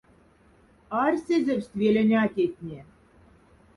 Арьсезевсть 1.03 1.75
велень 1.79 2.15
атятне. 2.23 2.79